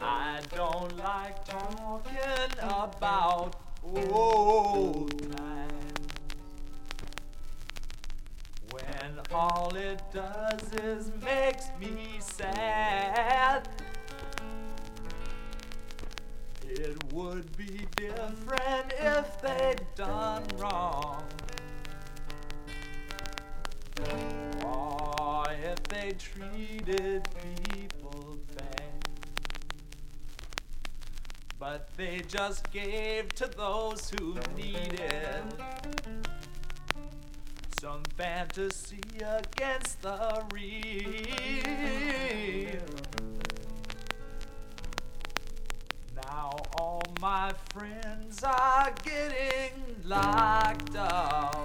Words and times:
I 0.00 0.40
don't 0.54 0.96
like 0.98 1.44
talking 1.44 2.52
about 2.58 3.56
old 3.82 5.36
times 5.36 6.08
when 8.70 9.20
all 9.32 9.74
it 9.76 10.02
does 10.12 10.72
is 10.82 11.10
makes 11.24 11.66
me 11.80 12.18
sad. 12.20 13.68
It 16.68 17.12
would 17.12 17.56
be 17.56 17.86
different 17.96 18.92
if 18.98 19.40
they'd 19.40 19.86
done 19.94 20.44
wrong. 20.58 21.24
they 25.96 26.12
treated 26.12 27.26
people 27.72 28.36
bad. 28.54 28.92
But 31.58 31.88
they 31.96 32.20
just 32.28 32.70
gave 32.70 33.34
to 33.36 33.46
those 33.56 34.10
who 34.10 34.36
needed 34.54 35.54
some 37.80 38.02
fantasy 38.16 39.00
against 39.20 40.02
the 40.02 40.44
real. 40.52 40.76
Now 46.14 46.56
all 46.78 47.02
my 47.20 47.52
friends 47.72 48.42
are 48.44 48.92
getting 49.02 49.72
locked 50.04 50.94
up. 50.96 51.55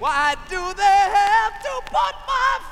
Why 0.00 0.34
do 0.48 0.56
they 0.56 0.82
have 1.12 1.62
to 1.62 1.80
put 1.84 2.14
my 2.26 2.69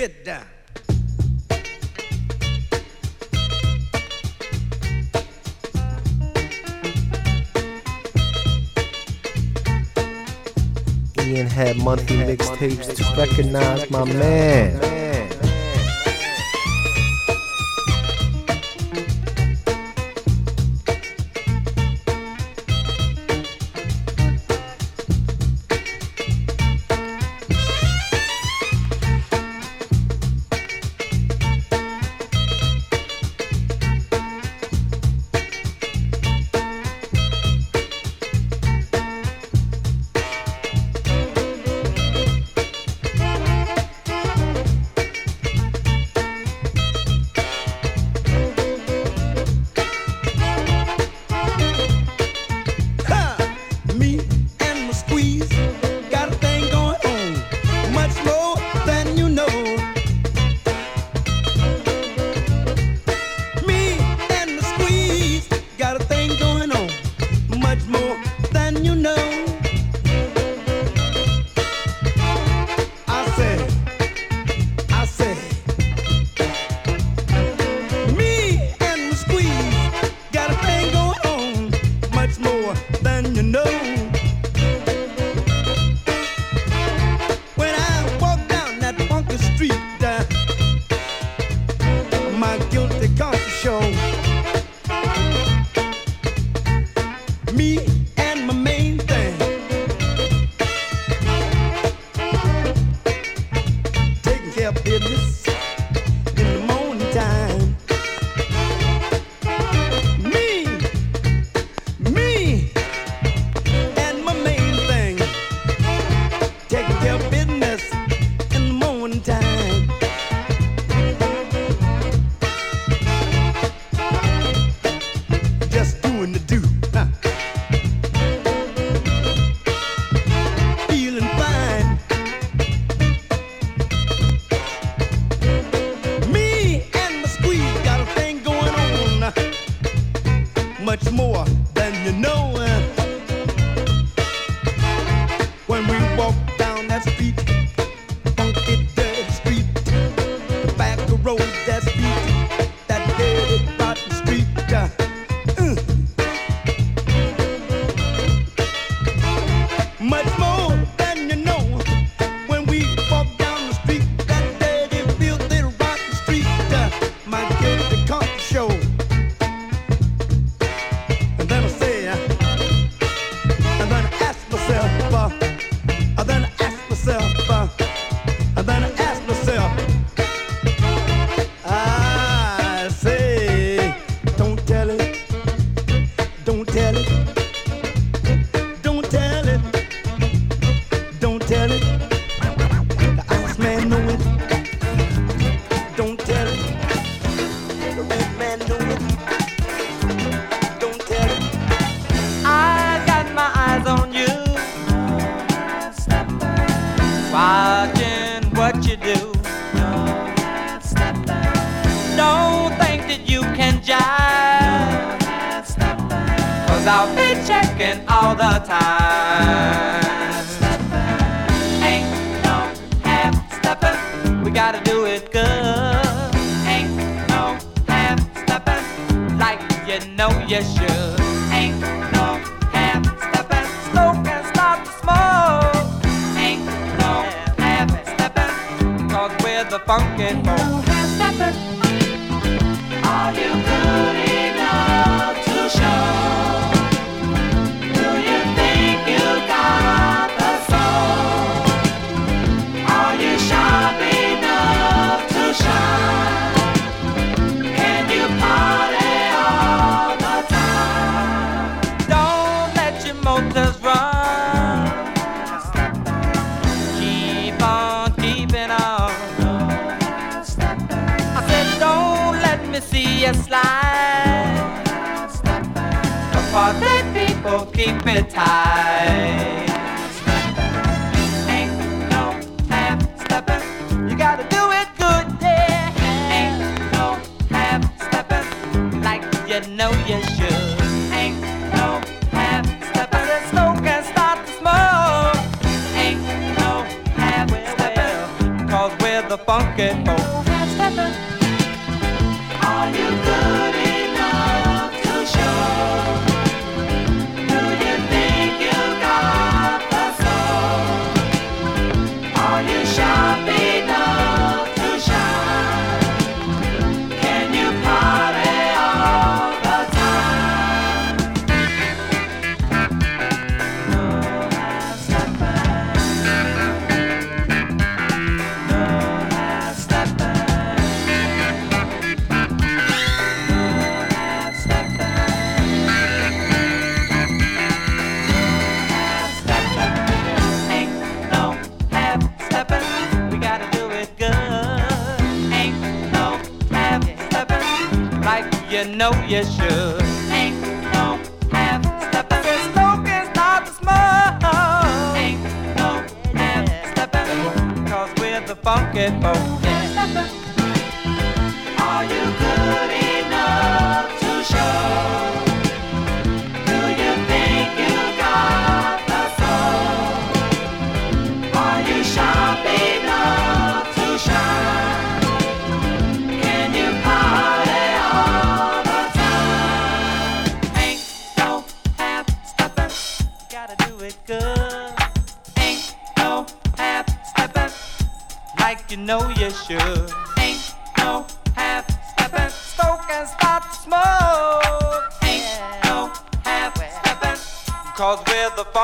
Get 0.00 0.24
down. 0.24 0.46
Ian 11.18 11.46
Head 11.48 11.76
monthly 11.76 12.16
mixtapes 12.16 12.96
to 12.96 13.20
recognize 13.20 13.90
my 13.90 14.04
man. 14.04 14.99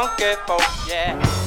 Funky 0.06 0.36
folk, 0.46 0.62
yeah. 0.88 1.45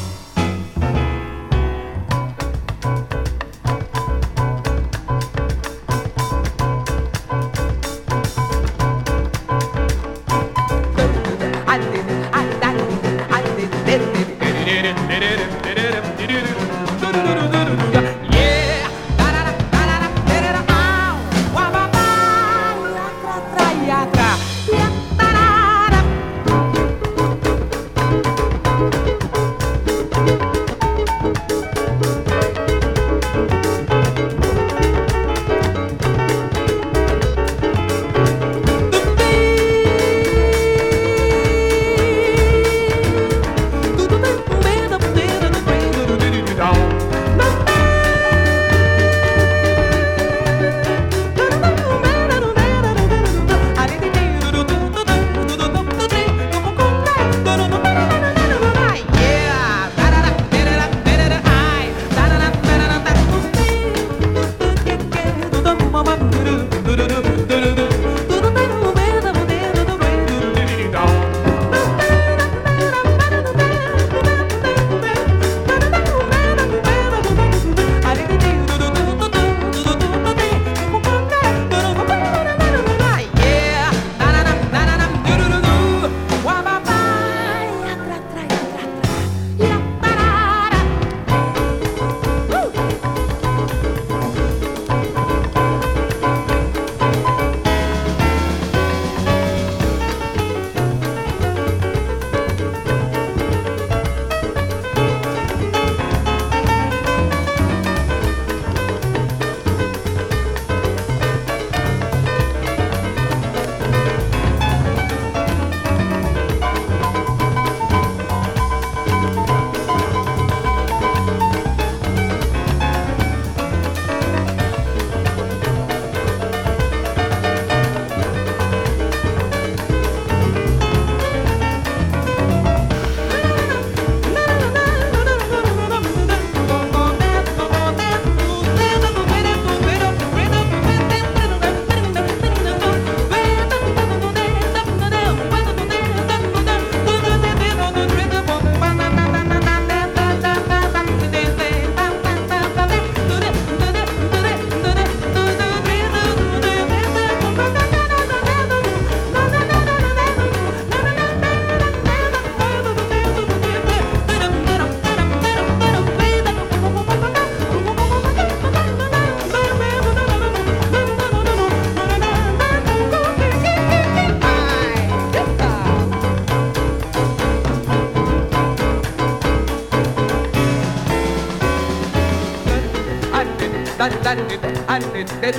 Woo! 185.20 185.50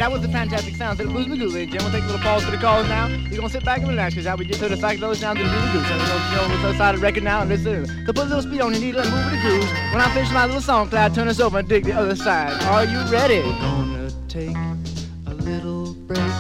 that 0.09 0.15
was 0.15 0.23
the 0.23 0.33
fantastic 0.33 0.75
sounds 0.75 0.99
of 1.01 1.07
the 1.07 1.13
Blues 1.13 1.27
Magoo, 1.27 1.53
ladies 1.53 1.55
and 1.55 1.73
gentlemen. 1.73 1.93
Take 1.93 2.05
a 2.05 2.07
little 2.07 2.23
pause 2.23 2.43
for 2.43 2.51
the 2.51 2.57
calls 2.57 2.89
now. 2.89 3.09
You're 3.09 3.37
gonna 3.37 3.51
sit 3.51 3.63
back 3.63 3.81
and 3.81 3.89
relax, 3.89 4.15
cause 4.15 4.25
how 4.25 4.37
we 4.37 4.47
get 4.47 4.57
to 4.57 4.67
the 4.67 4.75
psychedelic 4.75 5.17
sounds 5.17 5.39
of 5.39 5.45
the 5.45 5.53
Blues. 5.53 5.87
So 5.87 5.99
we're 5.99 6.07
gonna 6.07 6.35
go 6.35 6.49
with 6.49 6.63
the 6.63 6.79
side 6.79 6.95
of 6.95 7.01
the 7.03 7.07
record 7.07 7.25
now 7.25 7.43
and 7.43 7.51
listen. 7.51 7.87
So 8.07 8.13
put 8.15 8.19
a 8.19 8.25
little 8.25 8.41
speed 8.41 8.63
on 8.63 8.73
your 8.73 8.81
needle 8.81 9.03
and 9.03 9.11
move 9.11 9.25
with 9.27 9.35
the 9.35 9.41
grooves. 9.47 9.71
When 9.93 10.01
I 10.01 10.11
finish 10.15 10.31
my 10.33 10.47
little 10.47 10.63
song, 10.63 10.89
Cloud, 10.89 11.15
turn 11.15 11.29
us 11.29 11.41
over 11.41 11.59
and 11.59 11.69
dig 11.69 11.85
the 11.85 11.93
other 11.93 12.17
side. 12.17 12.55
Are 12.63 12.87
you 12.87 13.01
ready? 13.13 13.41
We're 13.41 13.53
gonna 13.59 14.11
take 14.29 14.57
a 15.27 15.35
little 15.35 15.93
break, 15.93 16.33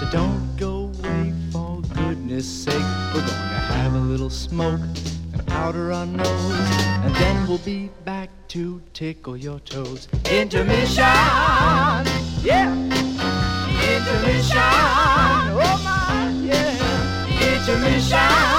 so 0.00 0.08
don't 0.10 0.56
go 0.56 0.90
away 1.04 1.34
for 1.52 1.82
goodness 1.94 2.48
sake. 2.48 2.72
We're 3.12 3.20
gonna 3.20 3.68
have 3.82 3.92
a 3.92 3.98
little 3.98 4.30
smoke 4.30 4.80
and 4.80 5.46
powder 5.46 5.92
our 5.92 6.06
nose, 6.06 6.54
and 7.04 7.14
then 7.16 7.46
we'll 7.46 7.58
be 7.58 7.90
back 8.06 8.30
to 8.48 8.80
tickle 8.94 9.36
your 9.36 9.60
toes. 9.60 10.08
Intermission, 10.30 11.04
Yeah. 12.44 12.93
Intermission, 14.04 14.60
oh 14.60 15.80
my, 15.82 16.30
yeah, 16.42 17.56
intermission, 17.56 18.53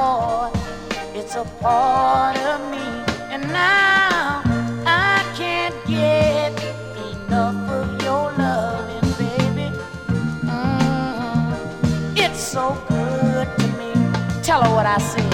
heart. 0.00 0.56
It's 1.14 1.34
a 1.36 1.44
part 1.62 2.36
of 2.52 2.58
me, 2.72 2.84
and 3.32 3.42
now 3.52 4.42
I 4.86 5.22
can't 5.40 5.76
get 5.86 6.52
enough 7.12 7.60
of 7.78 7.86
your 8.06 8.26
loving, 8.44 9.08
baby. 9.22 9.68
Mm, 10.44 11.54
It's 12.24 12.40
so 12.56 12.64
good 12.88 13.48
to 13.60 13.66
me. 13.80 13.90
Tell 14.42 14.62
her 14.64 14.72
what 14.76 14.86
I 14.86 14.98
said. 14.98 15.30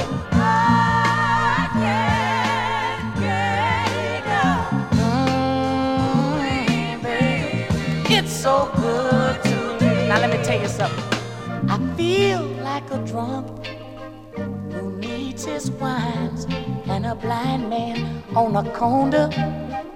Mm. 5.17 5.27
It's 8.19 8.33
so 8.33 8.71
good 8.77 9.43
to 9.45 9.57
me. 9.81 10.09
Now 10.09 10.21
let 10.21 10.31
me 10.31 10.43
tell 10.45 10.61
you 10.61 10.69
something. 10.69 11.05
I 11.69 11.79
feel 11.97 12.43
like 12.71 12.91
a 12.91 12.99
drunk 12.99 13.56
his 15.47 15.71
wines 15.71 16.45
and 16.87 17.07
a 17.07 17.15
blind 17.15 17.71
man 17.71 18.23
on 18.35 18.57
a 18.57 18.71
corner 18.73 19.29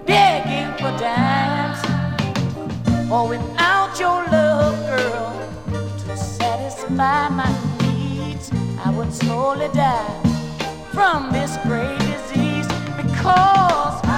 begging 0.07 0.73
for 0.79 0.97
dimes. 0.97 1.81
For 3.09 3.29
without 3.29 3.99
your 3.99 4.25
love, 4.31 4.77
girl, 4.87 5.97
to 6.07 6.17
satisfy 6.17 7.29
my 7.29 7.53
needs, 7.83 8.53
I 8.85 8.91
would 8.97 9.13
slowly 9.13 9.69
die 9.75 10.23
from 10.93 11.33
this 11.33 11.57
great 11.65 11.99
disease 11.99 12.69
because 12.97 14.10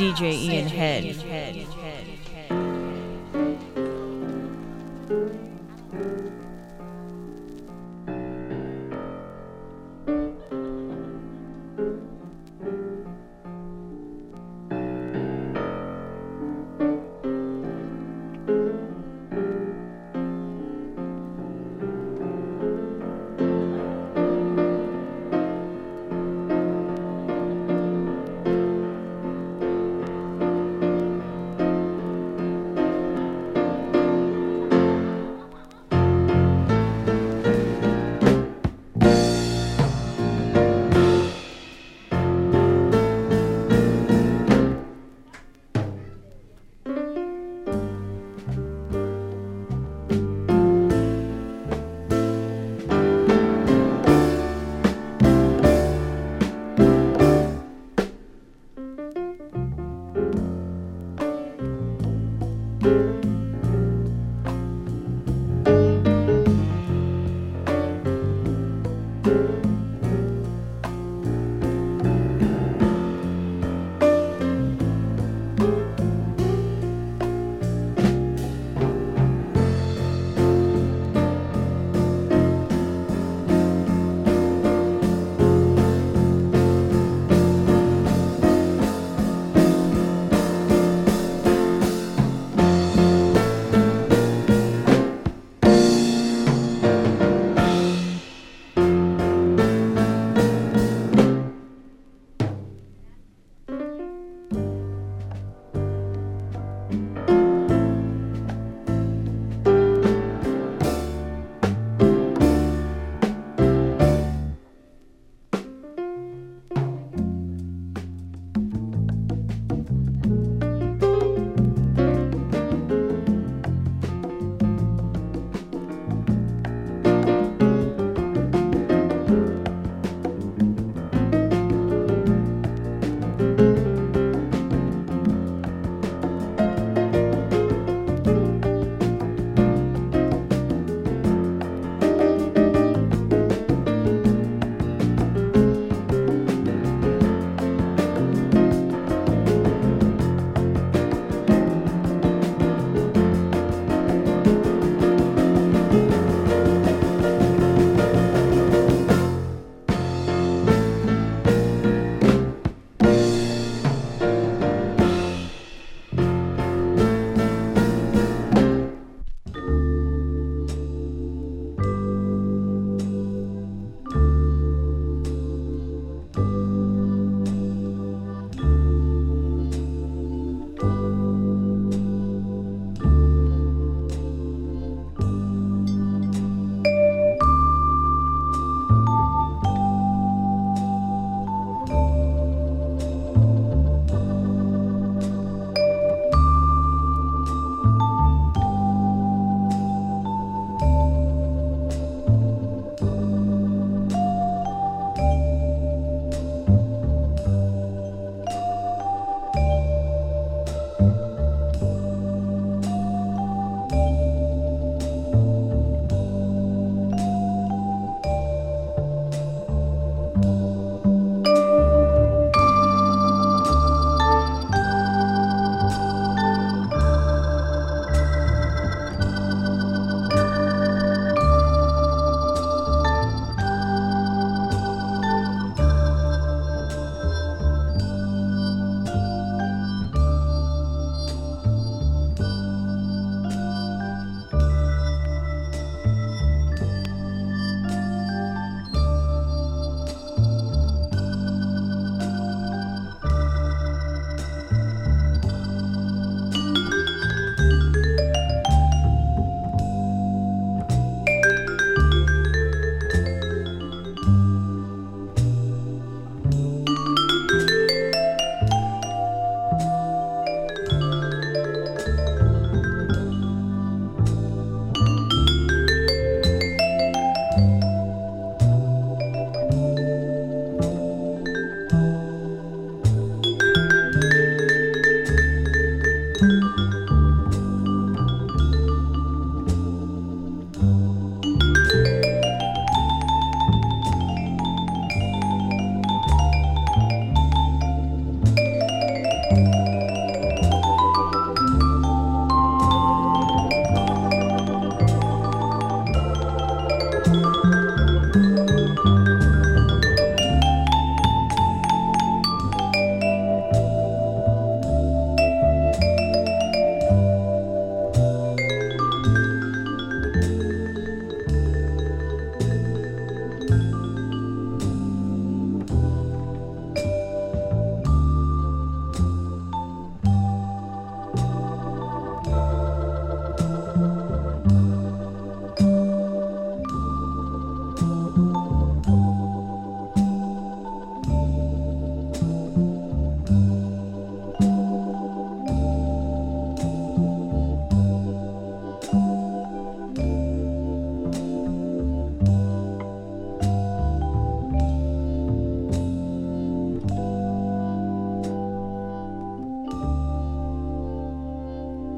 DJ 0.00 0.32
Ian 0.32 0.66
Head. 0.66 1.66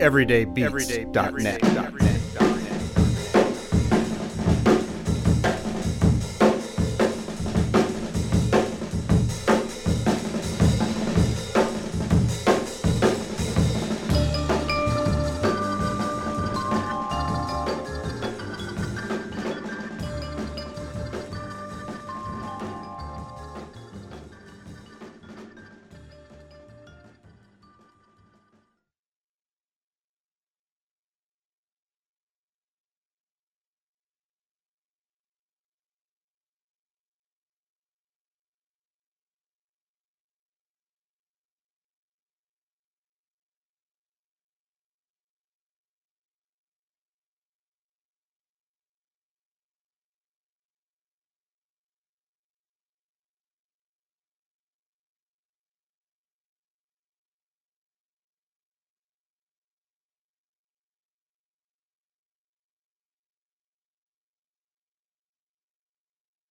everydaybeats.net. 0.03 2.12